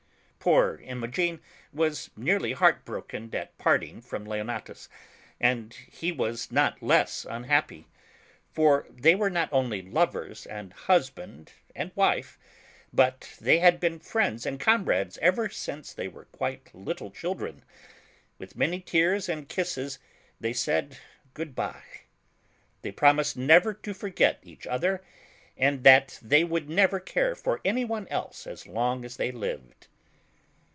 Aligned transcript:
Poor 0.43 0.77
Imogen 0.83 1.39
was 1.71 2.09
nearly 2.17 2.53
heart 2.53 2.83
broken 2.83 3.29
at 3.35 3.55
parting 3.59 4.01
from 4.01 4.25
Leonatus, 4.25 4.89
and 5.39 5.71
he 5.75 6.11
was 6.11 6.51
not 6.51 6.81
less 6.81 7.27
unhappy. 7.29 7.85
For 8.51 8.87
they 8.89 9.13
were 9.13 9.29
not 9.29 9.49
only 9.53 9.83
lovers 9.83 10.47
and 10.47 10.73
husband 10.73 11.51
and 11.75 11.91
wife, 11.93 12.39
but 12.91 13.35
they 13.39 13.59
had 13.59 13.79
been 13.79 13.99
friends 13.99 14.47
and 14.47 14.59
comrades 14.59 15.19
ever 15.19 15.47
since 15.47 15.93
they 15.93 16.07
were 16.07 16.25
quite 16.25 16.73
little 16.73 17.11
children. 17.11 17.63
With 18.39 18.57
many 18.57 18.81
tears 18.81 19.29
and 19.29 19.47
kisses 19.47 19.99
they 20.39 20.53
v«:aid 20.53 20.97
"Good 21.35 21.53
bye." 21.53 21.83
They 22.81 22.91
promised 22.91 23.37
never 23.37 23.75
to 23.75 23.93
forget 23.93 24.39
each 24.41 24.65
other, 24.65 25.03
and 25.55 25.83
that 25.83 26.17
they 26.19 26.43
would 26.43 26.67
never 26.67 26.99
care 26.99 27.35
'for 27.35 27.61
any 27.63 27.85
one 27.85 28.07
else 28.07 28.47
as 28.47 28.65
long 28.65 29.05
as 29.05 29.17
they 29.17 29.31
lived. 29.31 29.85